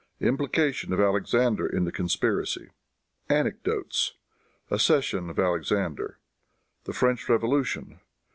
Implication 0.19 0.91
of 0.93 0.99
Alexander 0.99 1.67
in 1.67 1.83
the 1.85 1.91
Conspiracy. 1.91 2.71
Anecdotes. 3.29 4.13
Accession 4.71 5.29
of 5.29 5.37
Alexander. 5.37 6.17
The 6.85 6.93
French 6.93 7.29
Revolution. 7.29 7.99